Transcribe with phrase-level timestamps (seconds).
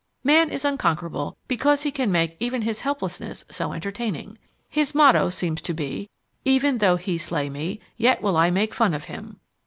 [0.23, 4.39] Man is unconquerable because he can make even his helplessness so entertaining.
[4.67, 6.09] His motto seems to be
[6.43, 9.39] "Even though He slay me, yet will I make fun of Him!"